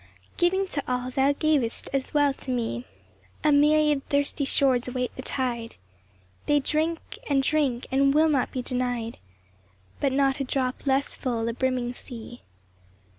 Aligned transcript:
A. 0.01 0.03
S~*IVING 0.39 0.65
to 0.69 0.83
all, 0.91 1.11
thou 1.11 1.31
gavest 1.33 1.87
as 1.93 2.11
well 2.11 2.33
to 2.33 2.49
me. 2.49 2.85
A 3.43 3.51
myriad 3.51 4.03
thirsty 4.09 4.45
shores 4.45 4.87
await 4.87 5.15
the 5.15 5.21
tide: 5.21 5.75
They 6.47 6.59
drink 6.59 7.19
and 7.29 7.43
drink, 7.43 7.85
and 7.91 8.11
will 8.11 8.27
not 8.27 8.51
be 8.51 8.63
denied; 8.63 9.19
But 9.99 10.11
not 10.11 10.39
a 10.39 10.43
drop 10.43 10.87
less 10.87 11.13
full 11.13 11.45
the 11.45 11.53
brimming 11.53 11.93
Sea. 11.93 12.41